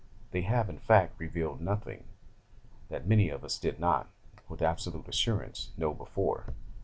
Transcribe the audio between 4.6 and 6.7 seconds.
absolute assurance, know before.